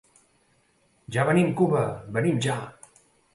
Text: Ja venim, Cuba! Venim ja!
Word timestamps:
Ja 1.17 1.25
venim, 1.27 1.51
Cuba! 1.59 1.83
Venim 2.17 2.41
ja! 2.47 2.57